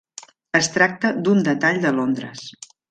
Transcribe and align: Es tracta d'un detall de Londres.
Es 0.59 0.69
tracta 0.77 1.13
d'un 1.27 1.47
detall 1.51 1.81
de 1.87 1.97
Londres. 2.01 2.49